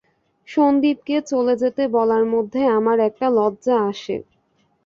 সন্দীপকে 0.47 1.15
চলে 1.31 1.53
যেতে 1.61 1.83
বলার 1.95 2.23
মধ্যে 2.33 2.61
আমার 2.77 2.97
একটা 3.09 3.27
লজ্জা 3.37 3.75
আসে। 3.89 4.15